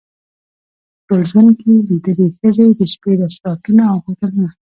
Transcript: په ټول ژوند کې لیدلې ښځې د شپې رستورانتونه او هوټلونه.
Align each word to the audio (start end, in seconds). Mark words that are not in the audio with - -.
په 1.05 1.05
ټول 1.07 1.21
ژوند 1.29 1.51
کې 1.59 1.71
لیدلې 1.89 2.27
ښځې 2.37 2.65
د 2.77 2.81
شپې 2.93 3.11
رستورانتونه 3.21 3.83
او 3.91 3.97
هوټلونه. 4.05 4.49